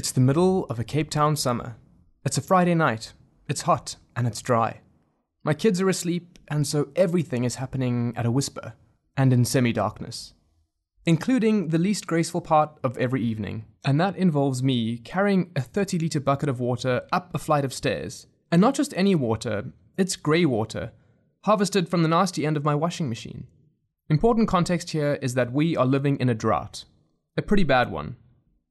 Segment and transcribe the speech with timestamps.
[0.00, 1.76] It's the middle of a Cape Town summer.
[2.24, 3.12] It's a Friday night.
[3.50, 4.80] It's hot and it's dry.
[5.44, 8.72] My kids are asleep, and so everything is happening at a whisper
[9.14, 10.32] and in semi darkness,
[11.04, 13.66] including the least graceful part of every evening.
[13.84, 17.74] And that involves me carrying a 30 litre bucket of water up a flight of
[17.74, 18.26] stairs.
[18.50, 19.66] And not just any water,
[19.98, 20.92] it's grey water,
[21.44, 23.48] harvested from the nasty end of my washing machine.
[24.08, 26.86] Important context here is that we are living in a drought,
[27.36, 28.16] a pretty bad one.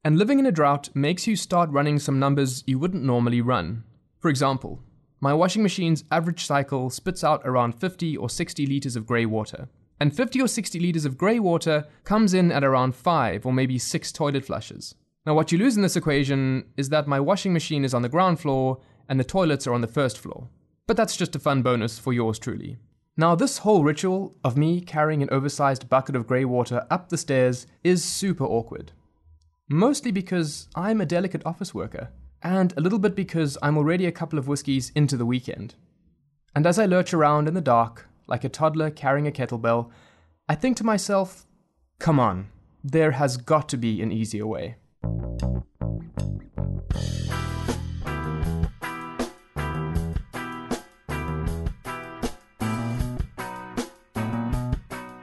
[0.02, 3.84] And living in a drought makes you start running some numbers you wouldn't normally run.
[4.18, 4.82] For example,
[5.20, 9.68] my washing machine's average cycle spits out around 50 or 60 litres of grey water.
[10.00, 13.78] And 50 or 60 litres of grey water comes in at around 5 or maybe
[13.78, 14.96] 6 toilet flushes.
[15.26, 18.08] Now, what you lose in this equation is that my washing machine is on the
[18.08, 18.80] ground floor
[19.10, 20.48] and the toilets are on the first floor.
[20.88, 22.78] But that's just a fun bonus for yours truly.
[23.18, 27.18] Now, this whole ritual of me carrying an oversized bucket of grey water up the
[27.18, 28.94] stairs is super awkward.
[29.72, 32.10] Mostly because I'm a delicate office worker,
[32.42, 35.76] and a little bit because I'm already a couple of whiskies into the weekend.
[36.56, 39.92] And as I lurch around in the dark, like a toddler carrying a kettlebell,
[40.48, 41.46] I think to myself,
[42.00, 42.48] come on,
[42.84, 44.78] there has got to be an easier way.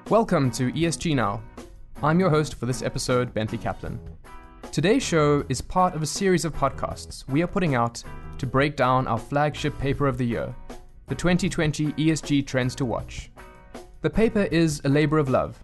[0.08, 1.42] Welcome to ESG Now.
[2.00, 3.98] I'm your host for this episode, Bentley Kaplan.
[4.76, 8.04] Today's show is part of a series of podcasts we are putting out
[8.36, 10.54] to break down our flagship paper of the year,
[11.06, 13.30] the 2020 ESG Trends to Watch.
[14.02, 15.58] The paper is a labor of love.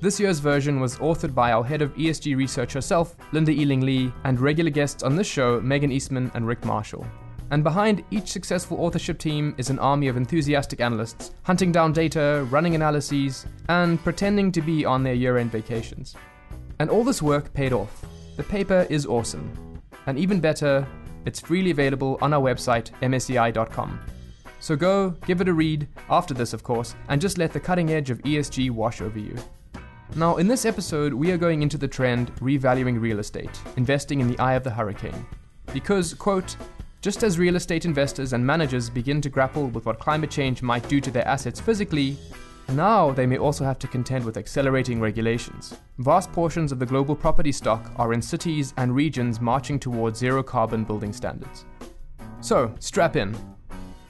[0.00, 4.12] This year's version was authored by our head of ESG research herself, Linda Eling Lee,
[4.22, 7.04] and regular guests on this show, Meggin Eastman and Rick Marshall.
[7.50, 12.46] And behind each successful authorship team is an army of enthusiastic analysts, hunting down data,
[12.48, 16.14] running analyses, and pretending to be on their year end vacations.
[16.78, 18.04] And all this work paid off.
[18.36, 19.50] The paper is awesome.
[20.06, 20.86] And even better,
[21.24, 24.00] it's freely available on our website, msci.com.
[24.60, 27.90] So go, give it a read, after this, of course, and just let the cutting
[27.90, 29.36] edge of ESG wash over you.
[30.14, 34.28] Now, in this episode, we are going into the trend revaluing real estate, investing in
[34.28, 35.26] the eye of the hurricane.
[35.72, 36.56] Because, quote,
[37.00, 40.88] just as real estate investors and managers begin to grapple with what climate change might
[40.88, 42.16] do to their assets physically,
[42.70, 45.76] now they may also have to contend with accelerating regulations.
[45.98, 50.42] Vast portions of the global property stock are in cities and regions marching towards zero
[50.42, 51.64] carbon building standards.
[52.40, 53.36] So, strap in.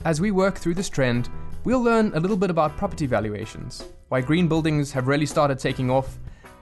[0.04, 1.28] As we work through this trend,
[1.64, 5.90] we'll learn a little bit about property valuations, why green buildings have really started taking
[5.90, 6.18] off,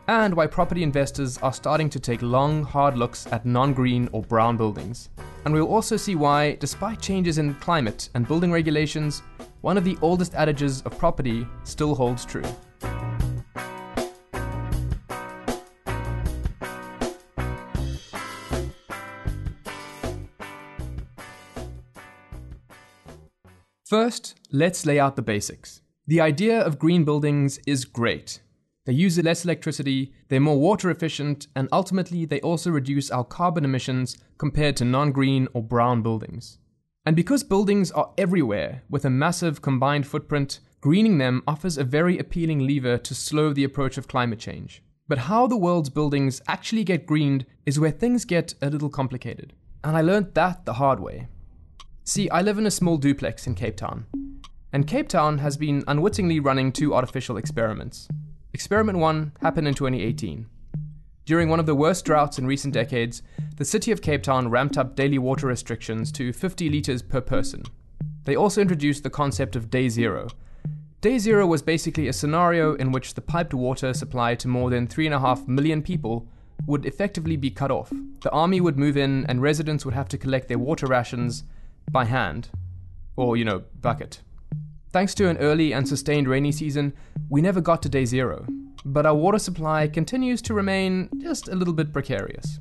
[0.09, 4.22] and why property investors are starting to take long, hard looks at non green or
[4.22, 5.10] brown buildings.
[5.44, 9.22] And we'll also see why, despite changes in climate and building regulations,
[9.65, 12.43] one of the oldest adages of property still holds true.
[23.87, 25.81] First, let's lay out the basics.
[26.07, 28.43] The idea of green buildings is great.
[28.85, 33.65] They use less electricity, they're more water efficient, and ultimately they also reduce our carbon
[33.65, 36.59] emissions compared to non green or brown buildings.
[37.06, 42.19] And because buildings are everywhere with a massive combined footprint, greening them offers a very
[42.19, 44.82] appealing lever to slow the approach of climate change.
[45.06, 49.53] But how the world's buildings actually get greened is where things get a little complicated.
[49.82, 51.28] And I learned that the hard way.
[52.04, 54.06] See, I live in a small duplex in Cape Town.
[54.72, 58.09] And Cape Town has been unwittingly running two artificial experiments.
[58.54, 60.47] Experiment 1 happened in 2018.
[61.27, 63.23] During one of the worst droughts in recent decades,
[63.57, 67.62] the city of Cape Town ramped up daily water restrictions to 50 litres per person.
[68.25, 70.29] They also introduced the concept of Day Zero.
[71.01, 74.87] Day Zero was basically a scenario in which the piped water supply to more than
[74.87, 76.29] 3.5 million people
[76.67, 77.91] would effectively be cut off.
[78.23, 81.45] The army would move in, and residents would have to collect their water rations
[81.91, 82.51] by hand,
[83.17, 84.21] or, you know, bucket.
[84.91, 86.93] Thanks to an early and sustained rainy season,
[87.31, 88.47] we never got to day zero,
[88.84, 92.59] but our water supply continues to remain just a little bit precarious.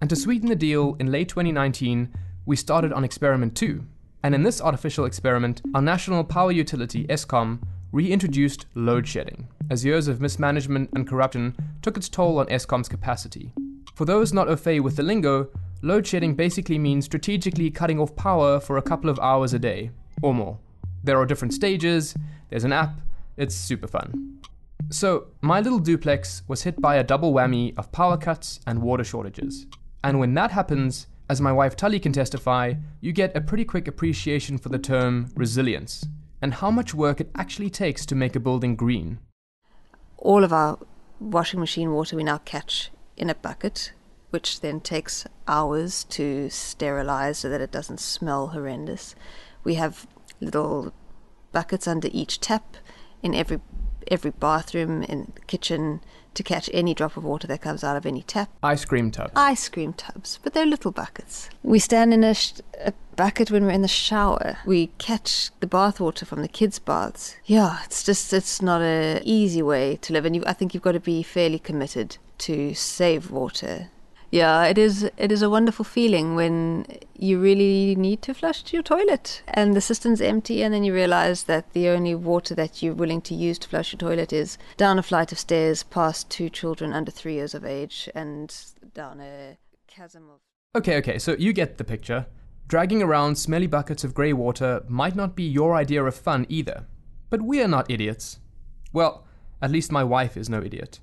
[0.00, 2.12] And to sweeten the deal, in late 2019,
[2.44, 3.84] we started on experiment 2.
[4.22, 7.62] And in this artificial experiment, our national power utility, Eskom,
[7.92, 13.52] reintroduced load shedding, as years of mismanagement and corruption took its toll on Eskom's capacity.
[13.94, 15.48] For those not au fait with the lingo,
[15.80, 19.90] load shedding basically means strategically cutting off power for a couple of hours a day,
[20.22, 20.58] or more.
[21.04, 22.14] There are different stages,
[22.50, 23.00] there's an app,
[23.36, 24.40] it's super fun.
[24.90, 29.04] So, my little duplex was hit by a double whammy of power cuts and water
[29.04, 29.66] shortages.
[30.02, 33.88] And when that happens, as my wife Tully can testify, you get a pretty quick
[33.88, 36.06] appreciation for the term resilience
[36.42, 39.18] and how much work it actually takes to make a building green.
[40.18, 40.78] All of our
[41.18, 43.92] washing machine water we now catch in a bucket
[44.34, 49.14] which then takes hours to sterilize so that it doesn't smell horrendous.
[49.62, 50.08] We have
[50.40, 50.92] little
[51.52, 52.76] buckets under each tap
[53.22, 53.60] in every
[54.10, 56.00] every bathroom in the kitchen
[56.34, 58.50] to catch any drop of water that comes out of any tap.
[58.62, 59.32] Ice cream tubs.
[59.36, 61.48] Ice cream tubs, but they're little buckets.
[61.62, 62.54] We stand in a, sh-
[62.84, 64.58] a bucket when we're in the shower.
[64.66, 67.36] We catch the bath water from the kids' baths.
[67.44, 70.82] Yeah, it's just it's not a easy way to live, and you, I think you've
[70.82, 73.90] got to be fairly committed to save water
[74.34, 75.08] yeah, it is.
[75.16, 76.86] It is a wonderful feeling when
[77.16, 80.92] you really need to flush to your toilet and the cistern's empty, and then you
[80.92, 84.58] realize that the only water that you're willing to use to flush your toilet is
[84.76, 88.52] down a flight of stairs, past two children under three years of age, and
[88.92, 90.40] down a chasm of.
[90.74, 91.20] Okay, okay.
[91.20, 92.26] So you get the picture.
[92.66, 96.86] Dragging around smelly buckets of grey water might not be your idea of fun either.
[97.30, 98.40] But we're not idiots.
[98.92, 99.28] Well,
[99.62, 100.98] at least my wife is no idiot.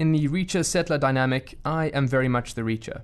[0.00, 3.02] In the reacher settler dynamic, I am very much the reacher.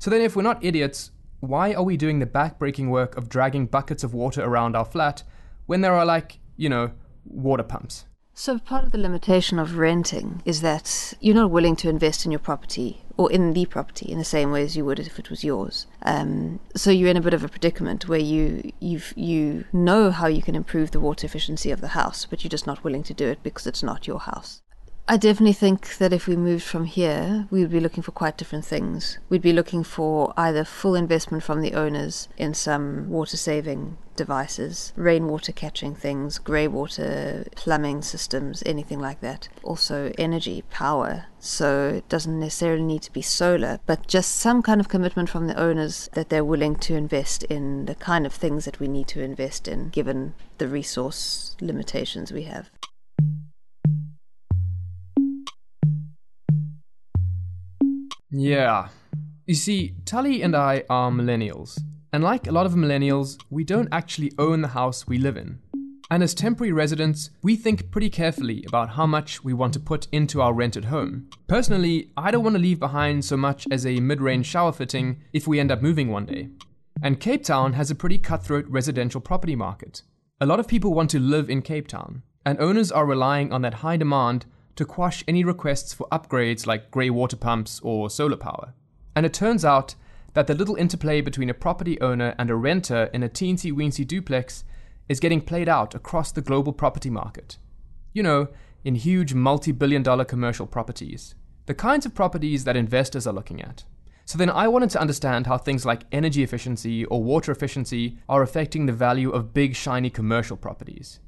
[0.00, 3.66] So then, if we're not idiots, why are we doing the back-breaking work of dragging
[3.66, 5.22] buckets of water around our flat
[5.66, 6.90] when there are, like, you know,
[7.24, 8.06] water pumps?
[8.32, 12.32] So, part of the limitation of renting is that you're not willing to invest in
[12.32, 15.30] your property or in the property in the same way as you would if it
[15.30, 15.86] was yours.
[16.02, 20.26] Um, so you're in a bit of a predicament where you you you know how
[20.26, 23.14] you can improve the water efficiency of the house, but you're just not willing to
[23.14, 24.62] do it because it's not your house.
[25.06, 28.38] I definitely think that if we moved from here, we would be looking for quite
[28.38, 29.18] different things.
[29.28, 34.92] We'd be looking for either full investment from the owners in some water saving devices,
[34.96, 39.48] rainwater catching things, grey water plumbing systems, anything like that.
[39.62, 41.26] Also, energy, power.
[41.38, 45.46] So it doesn't necessarily need to be solar, but just some kind of commitment from
[45.46, 49.08] the owners that they're willing to invest in the kind of things that we need
[49.08, 52.70] to invest in given the resource limitations we have.
[58.36, 58.88] Yeah.
[59.46, 61.78] You see, Tully and I are millennials.
[62.12, 65.60] And like a lot of millennials, we don't actually own the house we live in.
[66.10, 70.08] And as temporary residents, we think pretty carefully about how much we want to put
[70.10, 71.28] into our rented home.
[71.46, 75.20] Personally, I don't want to leave behind so much as a mid range shower fitting
[75.32, 76.48] if we end up moving one day.
[77.02, 80.02] And Cape Town has a pretty cutthroat residential property market.
[80.40, 83.62] A lot of people want to live in Cape Town, and owners are relying on
[83.62, 88.36] that high demand to quash any requests for upgrades like grey water pumps or solar
[88.36, 88.74] power.
[89.14, 89.94] And it turns out
[90.34, 94.06] that the little interplay between a property owner and a renter in a teensy weensy
[94.06, 94.64] duplex
[95.08, 97.58] is getting played out across the global property market.
[98.12, 98.48] You know,
[98.84, 101.34] in huge multi billion dollar commercial properties.
[101.66, 103.84] The kinds of properties that investors are looking at.
[104.26, 108.42] So then I wanted to understand how things like energy efficiency or water efficiency are
[108.42, 111.20] affecting the value of big shiny commercial properties.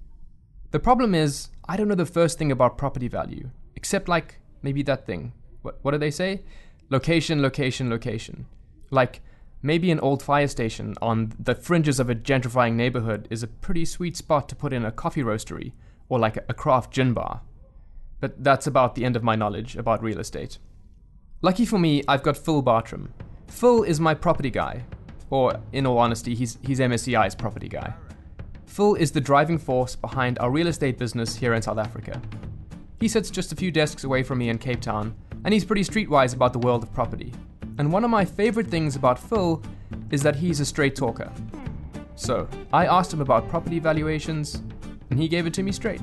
[0.70, 4.82] The problem is, I don't know the first thing about property value, except like maybe
[4.82, 5.32] that thing.
[5.62, 6.42] What, what do they say?
[6.90, 8.46] Location, location, location.
[8.90, 9.20] Like,
[9.62, 13.84] maybe an old fire station on the fringes of a gentrifying neighborhood is a pretty
[13.84, 15.72] sweet spot to put in a coffee roastery
[16.08, 17.40] or like a, craft gin bar.
[18.20, 20.58] But that's about the end of my knowledge about real estate.
[21.42, 23.12] Lucky for me, I've got Phil Bartram.
[23.48, 24.84] Phil is my property guy.
[25.30, 27.92] Or, in all honesty, he's, he's MSCI's property guy.
[28.66, 32.20] Phil is the driving force behind our real estate business here in South Africa.
[33.00, 35.14] He sits just a few desks away from me in Cape Town,
[35.44, 37.32] and he's pretty streetwise about the world of property.
[37.78, 39.62] And one of my favorite things about Phil
[40.10, 41.32] is that he's a straight talker.
[42.16, 44.62] So, I asked him about property valuations,
[45.11, 46.00] and he gave it to me straight.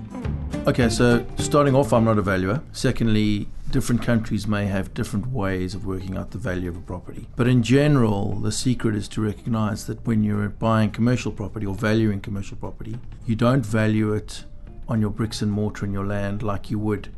[0.66, 2.64] Okay, so starting off, I'm not a valuer.
[2.72, 7.28] Secondly, different countries may have different ways of working out the value of a property.
[7.36, 11.76] But in general, the secret is to recognize that when you're buying commercial property or
[11.76, 14.46] valuing commercial property, you don't value it
[14.88, 17.10] on your bricks and mortar and your land like you would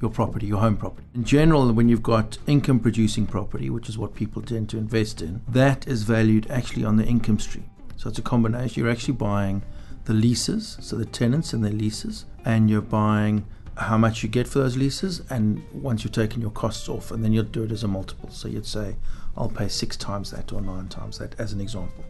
[0.00, 1.06] your property, your home property.
[1.14, 5.22] In general, when you've got income producing property, which is what people tend to invest
[5.22, 7.70] in, that is valued actually on the income stream.
[7.94, 8.82] So it's a combination.
[8.82, 9.62] You're actually buying
[10.10, 14.48] the leases, so the tenants and their leases, and you're buying how much you get
[14.48, 17.70] for those leases, and once you've taken your costs off, and then you'll do it
[17.70, 18.28] as a multiple.
[18.28, 18.96] So you'd say,
[19.36, 22.02] I'll pay six times that or nine times that, as an example.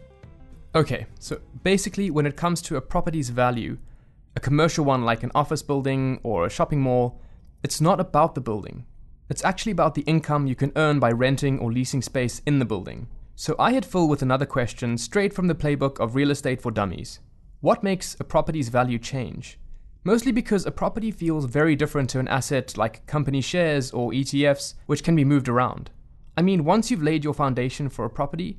[0.73, 3.77] Okay, so basically, when it comes to a property's value,
[4.35, 7.21] a commercial one like an office building or a shopping mall,
[7.61, 8.87] it's not about the building.
[9.29, 12.65] It's actually about the income you can earn by renting or leasing space in the
[12.65, 13.09] building.
[13.35, 16.71] So I hit Phil with another question straight from the playbook of Real Estate for
[16.71, 17.19] Dummies.
[17.61, 19.59] What makes a property's value change?
[20.03, 24.73] Mostly because a property feels very different to an asset like company shares or ETFs,
[24.87, 25.91] which can be moved around.
[26.35, 28.57] I mean, once you've laid your foundation for a property,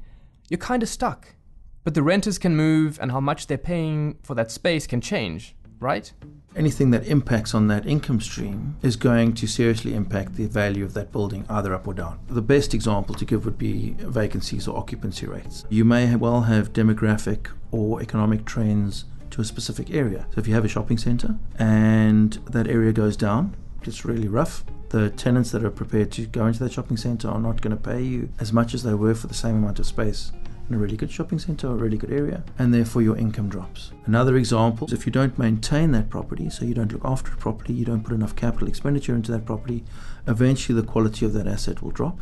[0.49, 1.35] you're kinda stuck.
[1.83, 5.57] But the renters can move, and how much they're paying for that space can change.
[5.83, 6.13] Right?
[6.55, 10.95] Anything that impacts on that income stream is going to seriously impact the value of
[10.95, 12.19] that building, either up or down.
[12.29, 15.65] The best example to give would be vacancies or occupancy rates.
[15.71, 20.27] You may well have demographic or economic trends to a specific area.
[20.35, 24.65] So if you have a shopping centre and that area goes down, it's really rough,
[24.91, 27.83] the tenants that are prepared to go into that shopping centre are not going to
[27.83, 30.33] pay you as much as they were for the same amount of space
[30.73, 33.49] in a really good shopping centre or a really good area, and therefore your income
[33.49, 33.93] drops.
[34.07, 37.39] Another example is if you don't maintain that property, so you don't look after it
[37.39, 39.85] properly, you don't put enough capital expenditure into that property,
[40.27, 42.21] eventually the quality of that asset will drop.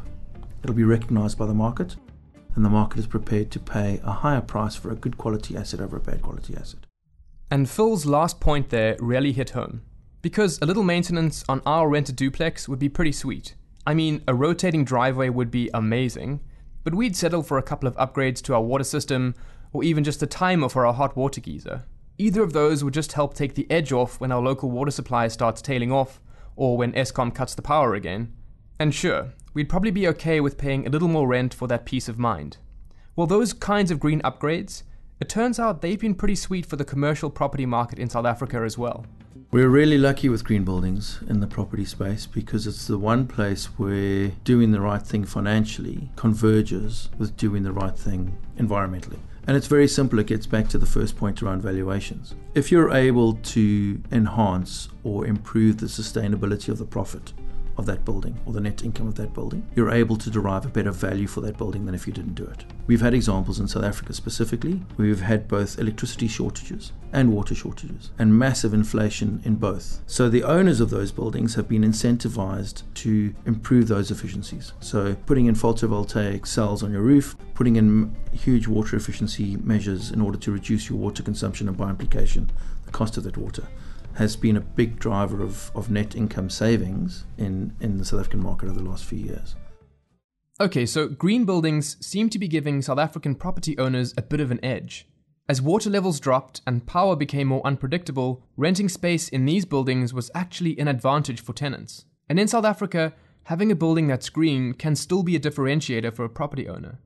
[0.64, 1.95] It'll be recognised by the market,
[2.57, 5.80] and the market is prepared to pay a higher price for a good quality asset
[5.80, 6.80] over a bad quality asset.
[7.52, 9.83] And Phil's last point there really hit home.
[10.23, 13.54] Because a little maintenance on our rented duplex would be pretty sweet.
[13.87, 16.40] I mean, a rotating driveway would be amazing,
[16.85, 19.35] but we'd settle for a couple of upgrades to our water system,
[19.73, 21.85] or even just a timer for our hot water geyser.
[22.19, 25.29] Either of those would just help take the edge off when our local water supply
[25.29, 26.21] starts tailing off,
[26.57, 28.33] or when Eskom cuts the power again.
[28.79, 32.09] And sure, we'd probably be okay with paying a little more rent for that peace
[32.09, 32.59] of mind.
[33.17, 34.83] Well, those kinds of green upgrades,
[35.21, 38.63] it turns out they've been pretty sweet for the commercial property market in South Africa
[38.65, 39.05] as well.
[39.52, 43.66] We're really lucky with green buildings in the property space because it's the one place
[43.78, 49.19] where doing the right thing financially converges with doing the right thing environmentally.
[49.49, 52.37] And it's very simple, it gets back to the first point around valuations.
[52.54, 57.33] If you're able to enhance or improve the sustainability of the profit,
[57.81, 60.69] of that building or the net income of that building, you're able to derive a
[60.69, 62.65] better value for that building than if you didn't do it.
[62.87, 67.55] We've had examples in South Africa specifically where we've had both electricity shortages and water
[67.55, 70.01] shortages and massive inflation in both.
[70.07, 74.73] So the owners of those buildings have been incentivized to improve those efficiencies.
[74.81, 80.21] So putting in photovoltaic cells on your roof, putting in huge water efficiency measures in
[80.21, 82.51] order to reduce your water consumption and by implication
[82.85, 83.67] the cost of that water
[84.21, 88.43] has been a big driver of, of net income savings in, in the South African
[88.43, 89.57] market over the last few years.
[90.61, 94.50] Okay, so green buildings seem to be giving South African property owners a bit of
[94.50, 95.09] an edge.
[95.49, 100.31] As water levels dropped and power became more unpredictable, renting space in these buildings was
[100.35, 102.05] actually an advantage for tenants.
[102.29, 106.27] And in South Africa, having a building that's green can still be a differentiator for
[106.27, 107.00] a property owner.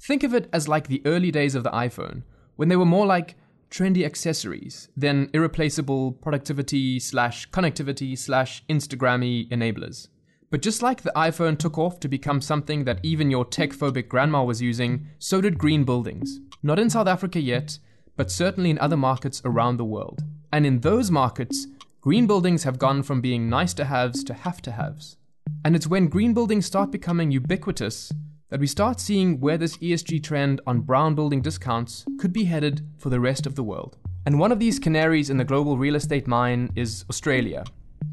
[0.00, 2.24] Think of it as like the early days of the iPhone,
[2.56, 3.36] when they were more like
[3.70, 10.08] trendy accessories than irreplaceable productivity slash connectivity slash Instagrammy enablers.
[10.50, 14.08] But just like the iPhone took off to become something that even your tech phobic
[14.08, 16.40] grandma was using, so did green buildings.
[16.62, 17.78] Not in South Africa yet,
[18.16, 20.22] but certainly in other markets around the world.
[20.52, 21.66] And in those markets,
[22.00, 25.16] green buildings have gone from being nice to haves to have to haves.
[25.64, 28.12] And it's when green buildings start becoming ubiquitous
[28.48, 32.86] that we start seeing where this ESG trend on brown building discounts could be headed
[32.96, 33.96] for the rest of the world.
[34.24, 37.64] And one of these canaries in the global real estate mine is Australia,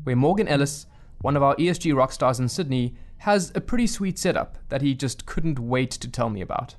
[0.04, 0.88] where Morgan Ellis,
[1.22, 4.96] one of our ESG rock stars in Sydney, has a pretty sweet setup that he
[4.96, 6.76] just couldn't wait to tell me about.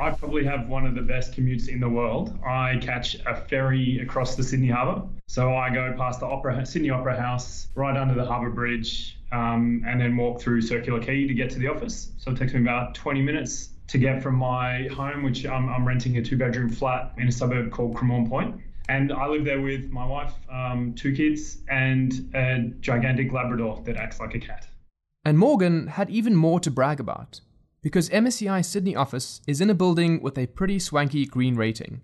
[0.00, 2.38] I probably have one of the best commutes in the world.
[2.46, 5.08] I catch a ferry across the Sydney Harbour.
[5.26, 9.82] So I go past the Opera, Sydney Opera House, right under the Harbour Bridge, um,
[9.86, 12.12] and then walk through Circular Quay to get to the office.
[12.18, 15.86] So it takes me about 20 minutes to get from my home, which I'm, I'm
[15.86, 18.54] renting a two bedroom flat in a suburb called Cremorne Point.
[18.88, 23.96] And I live there with my wife, um, two kids, and a gigantic Labrador that
[23.96, 24.68] acts like a cat.
[25.24, 27.40] And Morgan had even more to brag about
[27.82, 32.00] because MSCI Sydney office is in a building with a pretty swanky green rating.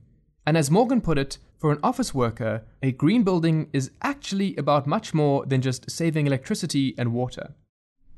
[0.46, 4.86] And as Morgan put it, for an office worker, a green building is actually about
[4.86, 7.54] much more than just saving electricity and water.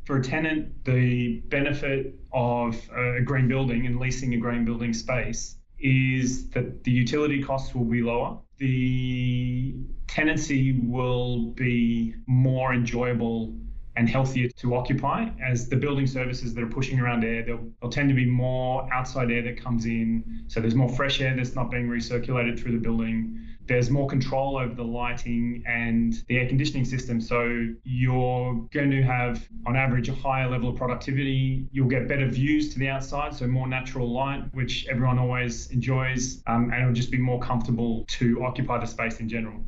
[0.04, 5.56] For a tenant, the benefit of a green building and leasing a green building space
[5.78, 8.38] is that the utility costs will be lower.
[8.58, 9.74] The
[10.06, 13.54] tenancy will be more enjoyable
[13.96, 15.28] and healthier to occupy.
[15.42, 18.88] As the building services that are pushing around air there'll, there'll, tend to be more
[18.92, 20.44] outside air that comes in.
[20.48, 23.42] So there's more fresh air that's not being recirculated through the building.
[23.66, 27.20] There's more control over the lighting and the air conditioning system.
[27.20, 31.66] So you're going to have on average a higher level of productivity.
[31.72, 36.42] You'll get better views to the outside so more natural light which everyone always enjoys
[36.46, 39.60] um, and it'll just be more comfortable to occupy the space in general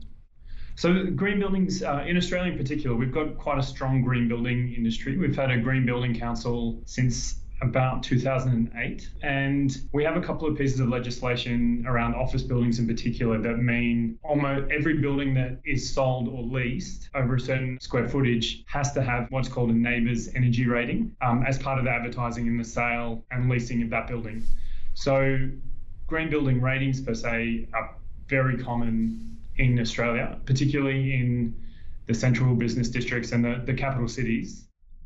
[0.78, 4.72] so green buildings uh, in Australia in particular, we've got quite a strong green building
[4.76, 5.16] industry.
[5.16, 9.10] We've had a green building council since about 2008.
[9.24, 13.56] And we have a couple of pieces of legislation around office buildings in particular that
[13.56, 18.92] mean almost every building that is sold or leased over a certain square footage has
[18.92, 22.56] to have what's called a NABERS energy rating um, as part of the advertising in
[22.56, 24.44] the sale and leasing of that building.
[24.94, 25.50] So
[26.06, 27.96] green building ratings per se are
[28.28, 31.54] very common in Australia, particularly in
[32.06, 34.64] the central business districts and the, the capital cities.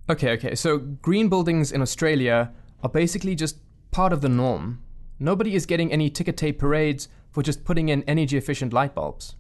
[0.09, 0.55] Okay, okay.
[0.55, 3.57] So green buildings in Australia are basically just
[3.91, 4.83] part of the norm.
[5.19, 9.37] Nobody is getting any ticker tape parades for just putting in energy efficient light bulbs.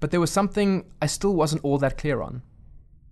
[0.00, 2.42] But there was something I still wasn't all that clear on.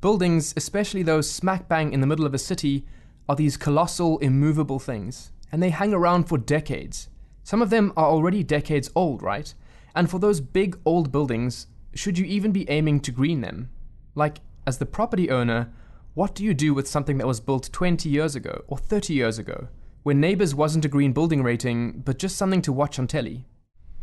[0.01, 2.87] Buildings, especially those smack bang in the middle of a city,
[3.29, 7.09] are these colossal, immovable things, and they hang around for decades.
[7.45, 9.55] Some of them are already decades old, right?
[9.95, 13.71] And for those big old buildings, should you even be aiming to green them?
[14.15, 15.73] Like, as the property owner,
[16.15, 19.39] what do you do with something that was built 20 years ago or 30 years
[19.39, 19.69] ago,
[20.03, 23.47] when Neighbours wasn't a green building rating, but just something to watch on telly?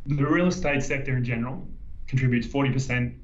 [0.05, 1.67] The real estate sector in general
[2.07, 3.15] contributes 40%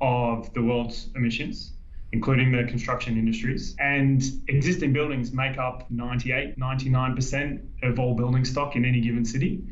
[0.00, 1.72] of the world's emissions,
[2.12, 3.76] including the construction industries.
[3.78, 9.62] And existing buildings make up 98, 99% of all building stock in any given city.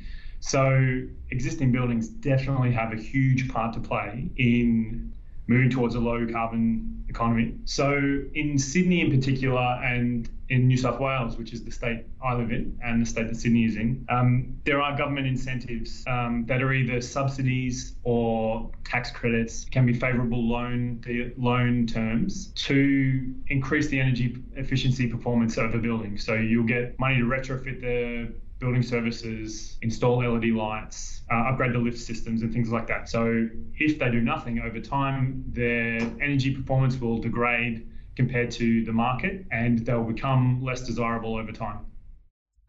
[0.41, 5.13] So existing buildings definitely have a huge part to play in
[5.47, 7.55] moving towards a low carbon economy.
[7.65, 12.35] So in Sydney in particular, and in New South Wales, which is the state I
[12.35, 16.45] live in and the state that Sydney is in, um, there are government incentives um,
[16.49, 23.35] that are either subsidies or tax credits, can be favourable loan the loan terms to
[23.49, 26.17] increase the energy efficiency performance of a building.
[26.19, 31.79] So you'll get money to retrofit the building services, install LED lights, uh, upgrade the
[31.79, 33.09] lift systems, and things like that.
[33.09, 33.49] So
[33.79, 39.47] if they do nothing over time, their energy performance will degrade compared to the market
[39.53, 41.87] and they'll become less desirable over time.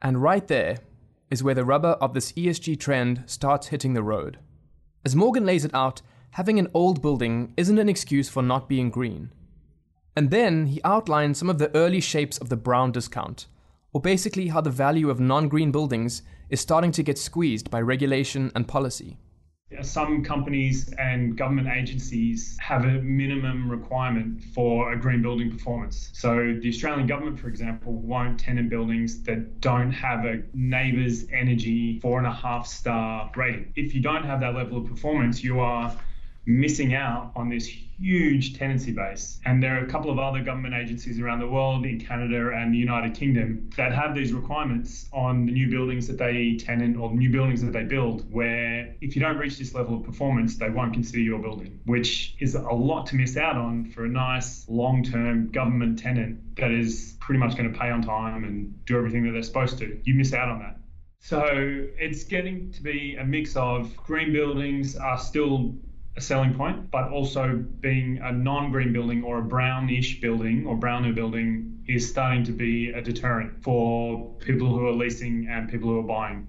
[0.01, 0.77] And right there
[1.31, 4.37] is where the rubber of this ESG trend starts hitting the road.
[5.03, 8.89] As Morgan lays it out, having an old building isn't an excuse for not being
[8.89, 9.31] green.
[10.15, 13.47] And then he outlines some of the early shapes of the brown discount
[13.93, 17.81] or basically how the value of non green buildings is starting to get squeezed by
[17.81, 19.17] regulation and policy.
[19.81, 26.09] Some companies and government agencies have a minimum requirement for a green building performance.
[26.13, 31.99] So, the Australian government, for example, won't tenant buildings that don't have a NABERS energy
[31.99, 33.71] four and a half star rating.
[33.75, 35.95] If you don't have that level of performance, you are
[36.49, 39.39] missing out on this huge tenancy base.
[39.45, 42.73] And there are a couple of other government agencies around the world, in Canada and
[42.73, 47.13] the United Kingdom, that have these requirements on the new buildings that they tenant or
[47.13, 50.69] new buildings that they build, where if you don't reach this level of performance, they
[50.69, 54.65] won't consider your building, which is a lot to miss out on for a nice
[54.67, 58.97] long term government tenant that is pretty much going to pay on time and do
[58.97, 59.99] everything that they're supposed to.
[60.03, 60.77] You miss out on that.
[61.19, 65.75] So it's getting to be a mix of green buildings are still
[66.19, 71.13] a selling point, but also being a non-green building or a brownish building or browner
[71.13, 75.99] building is starting to be a deterrent for people who are leasing and people who
[75.99, 76.45] are buying.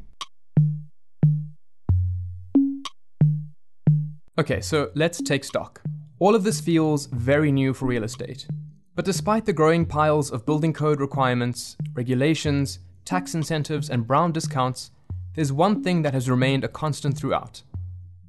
[4.37, 5.81] Okay, so let's take stock.
[6.19, 8.49] All of this feels very new for real estate.
[8.97, 14.91] But despite the growing piles of building code requirements, regulations, tax incentives, and brown discounts,
[15.35, 17.63] there's one thing that has remained a constant throughout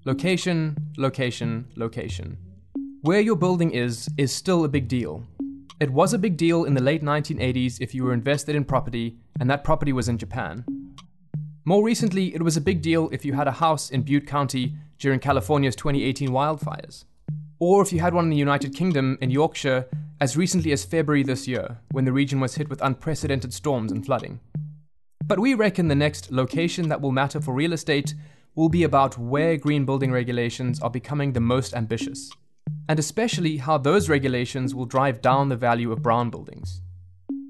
[0.03, 2.35] Location, location, location.
[3.01, 5.23] Where your building is, is still a big deal.
[5.79, 9.17] It was a big deal in the late 1980s if you were invested in property
[9.39, 10.65] and that property was in Japan.
[11.65, 14.73] More recently, it was a big deal if you had a house in Butte County
[14.97, 17.05] during California's 2018 wildfires.
[17.59, 19.85] Or if you had one in the United Kingdom in Yorkshire
[20.19, 24.03] as recently as February this year, when the region was hit with unprecedented storms and
[24.03, 24.39] flooding.
[25.23, 28.15] But we reckon the next location that will matter for real estate
[28.55, 32.31] will be about where green building regulations are becoming the most ambitious,
[32.89, 36.81] and especially how those regulations will drive down the value of brown buildings.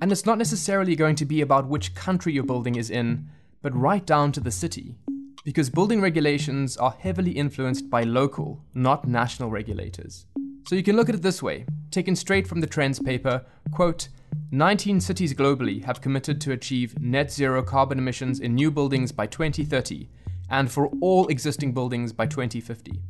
[0.01, 3.29] And it's not necessarily going to be about which country your building is in,
[3.61, 4.95] but right down to the city,
[5.43, 10.25] because building regulations are heavily influenced by local, not national regulators.
[10.67, 14.09] So you can look at it this way, taken straight from the Trends paper, quote,
[14.51, 19.25] 19 cities globally have committed to achieve net zero carbon emissions in new buildings by
[19.25, 20.09] 2030
[20.51, 23.01] and for all existing buildings by 2050.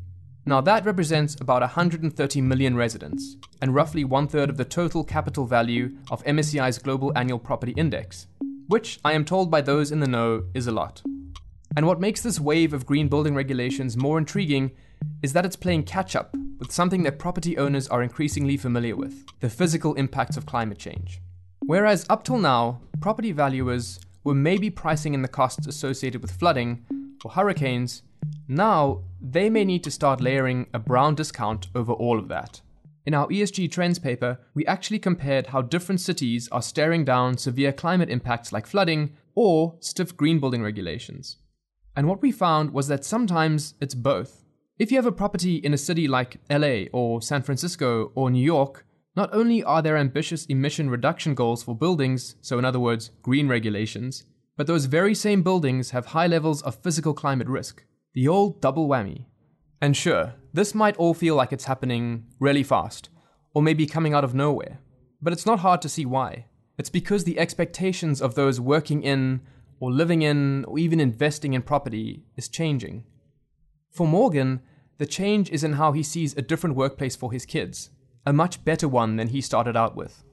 [0.45, 5.45] Now, that represents about 130 million residents, and roughly one third of the total capital
[5.45, 8.27] value of MSCI's Global Annual Property Index,
[8.67, 11.01] which I am told by those in the know is a lot.
[11.75, 14.71] And what makes this wave of green building regulations more intriguing
[15.21, 19.25] is that it's playing catch up with something that property owners are increasingly familiar with
[19.39, 21.21] the physical impacts of climate change.
[21.65, 26.85] Whereas up till now, property valuers were maybe pricing in the costs associated with flooding
[27.23, 28.03] or hurricanes,
[28.47, 32.61] now they may need to start layering a brown discount over all of that.
[33.05, 37.73] In our ESG Trends paper, we actually compared how different cities are staring down severe
[37.73, 41.37] climate impacts like flooding or stiff green building regulations.
[41.95, 44.45] And what we found was that sometimes it's both.
[44.77, 48.43] If you have a property in a city like LA or San Francisco or New
[48.43, 53.11] York, not only are there ambitious emission reduction goals for buildings, so in other words,
[53.21, 54.23] green regulations,
[54.57, 57.83] but those very same buildings have high levels of physical climate risk.
[58.13, 59.25] The old double whammy.
[59.81, 63.09] And sure, this might all feel like it's happening really fast,
[63.53, 64.79] or maybe coming out of nowhere,
[65.21, 66.45] but it's not hard to see why.
[66.77, 69.41] It's because the expectations of those working in,
[69.79, 73.03] or living in, or even investing in property is changing.
[73.89, 74.61] For Morgan,
[74.97, 77.89] the change is in how he sees a different workplace for his kids,
[78.25, 80.23] a much better one than he started out with.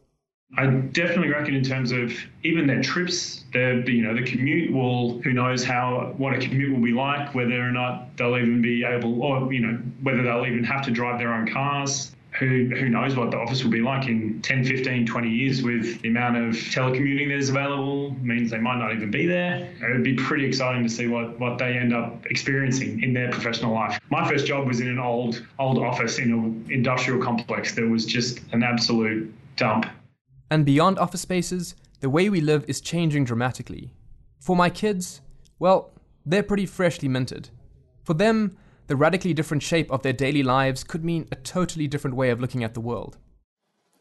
[0.57, 5.21] I definitely reckon in terms of even their trips, their you know the commute will
[5.23, 8.83] who knows how what a commute will be like, whether or not they'll even be
[8.83, 12.15] able or you know whether they'll even have to drive their own cars.
[12.39, 16.01] Who, who knows what the office will be like in 10, 15, 20 years with
[16.03, 19.69] the amount of telecommuting that is available means they might not even be there.
[19.83, 23.31] It would be pretty exciting to see what, what they end up experiencing in their
[23.31, 23.99] professional life.
[24.11, 28.05] My first job was in an old old office in an industrial complex that was
[28.05, 29.87] just an absolute dump
[30.51, 33.93] and beyond office spaces, the way we live is changing dramatically.
[34.41, 35.21] For my kids,
[35.59, 35.91] well,
[36.25, 37.51] they're pretty freshly minted.
[38.05, 38.57] For them,
[38.87, 42.41] the radically different shape of their daily lives could mean a totally different way of
[42.41, 43.19] looking at the world.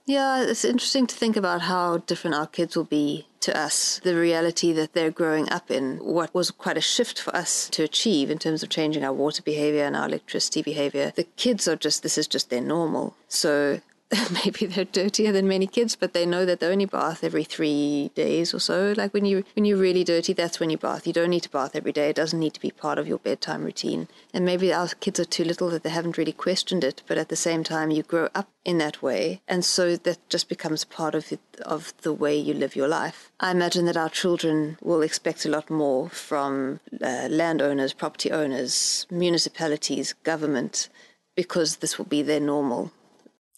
[0.06, 4.00] Yeah, it's interesting to think about how different our kids will be to us.
[4.02, 7.84] The reality that they're growing up in, what was quite a shift for us to
[7.84, 11.12] achieve in terms of changing our water behavior and our electricity behavior.
[11.14, 13.18] The kids are just, this is just their normal.
[13.28, 13.82] So
[14.46, 18.10] maybe they're dirtier than many kids, but they know that they only bath every three
[18.16, 18.94] days or so.
[18.96, 21.06] Like when you when you're really dirty, that's when you bath.
[21.06, 22.10] You don't need to bath every day.
[22.10, 24.08] It doesn't need to be part of your bedtime routine.
[24.34, 27.04] And maybe our kids are too little that they haven't really questioned it.
[27.06, 30.50] But at the same time, you grow up in that way, and so that just
[30.50, 33.32] becomes part of it, of the way you live your life.
[33.40, 39.08] I imagine that our children will expect a lot more from uh, landowners, property owners,
[39.10, 40.90] municipalities, government,
[41.36, 42.92] because this will be their normal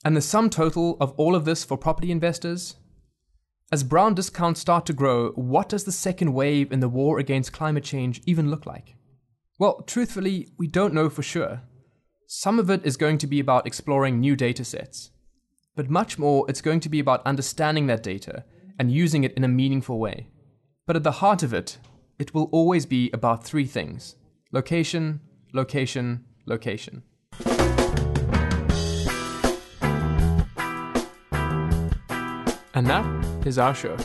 [0.03, 2.75] and the sum total of all of this for property investors?
[3.71, 7.53] As brown discounts start to grow, what does the second wave in the war against
[7.53, 8.95] climate change even look like?
[9.59, 11.61] Well, truthfully, we don't know for sure.
[12.25, 15.11] Some of it is going to be about exploring new data sets,
[15.75, 18.45] but much more it's going to be about understanding that data
[18.79, 20.27] and using it in a meaningful way.
[20.87, 21.77] But at the heart of it,
[22.17, 24.15] it will always be about three things
[24.51, 25.19] location,
[25.53, 27.03] location, location.
[32.79, 33.97] And that is our show.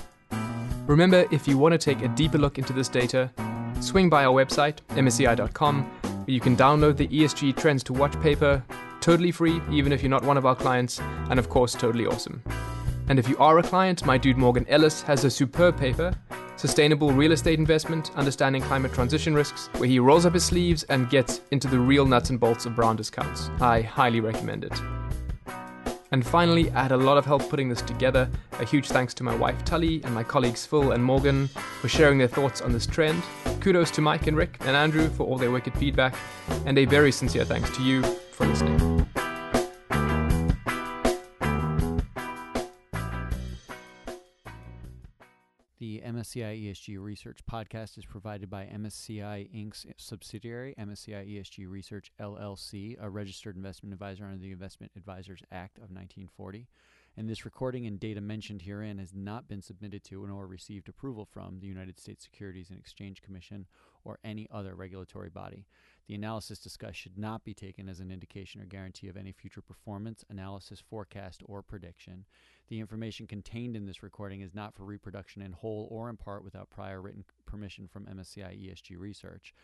[0.89, 3.31] Remember, if you want to take a deeper look into this data,
[3.79, 8.65] swing by our website, msci.com, where you can download the ESG Trends to Watch paper,
[9.01, 10.99] totally free, even if you're not one of our clients,
[11.31, 12.43] and of course, totally awesome.
[13.09, 16.13] And if you are a client, my dude Morgan Ellis has a superb paper,
[16.57, 21.09] Sustainable Real Estate Investment Understanding Climate Transition Risks, where he rolls up his sleeves and
[21.09, 23.51] gets into the real nuts and bolts of brown discounts.
[23.61, 24.73] I highly recommend it.
[26.15, 28.31] And finally, I had a lot of help putting this together.
[28.61, 31.49] A huge thanks to my wife Tully and my colleagues Phil and Morgan
[31.81, 33.21] for sharing their thoughts on this trend.
[33.61, 36.15] Kudos to Mike and Rick and Andrew for all their wicked feedback.
[36.67, 38.94] And a very sincere thanks to you for listening.
[46.25, 53.11] MSCI ESG Research podcast is provided by MSCI Inc.'s subsidiary, MSCI ESG Research LLC, a
[53.11, 56.67] registered investment advisor under the Investment Advisors Act of 1940.
[57.19, 61.27] And this recording and data mentioned herein has not been submitted to nor received approval
[61.31, 63.67] from the United States Securities and Exchange Commission
[64.03, 65.67] or any other regulatory body.
[66.07, 69.63] The analysis discussed should not be taken as an indication or guarantee of any future
[69.63, 72.27] performance, analysis, forecast, or prediction.
[72.69, 76.45] The information contained in this recording is not for reproduction in whole or in part
[76.45, 79.55] without prior written permission from MSCI ESG Research.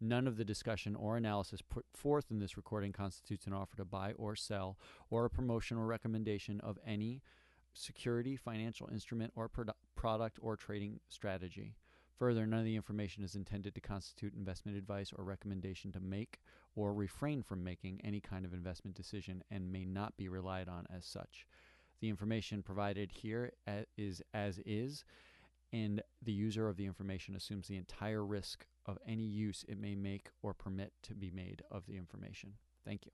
[0.00, 3.84] None of the discussion or analysis put forth in this recording constitutes an offer to
[3.84, 4.78] buy or sell
[5.10, 7.20] or a promotion or recommendation of any
[7.72, 11.74] security, financial instrument, or produ- product or trading strategy.
[12.18, 16.40] Further, none of the information is intended to constitute investment advice or recommendation to make
[16.74, 20.86] or refrain from making any kind of investment decision and may not be relied on
[20.94, 21.46] as such.
[22.00, 23.52] The information provided here
[23.96, 25.04] is as is,
[25.72, 29.94] and the user of the information assumes the entire risk of any use it may
[29.94, 32.54] make or permit to be made of the information.
[32.84, 33.12] Thank you.